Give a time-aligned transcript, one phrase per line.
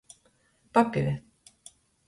[0.73, 1.13] Papive.